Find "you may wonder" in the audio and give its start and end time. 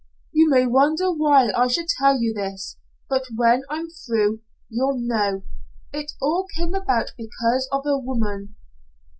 0.31-1.11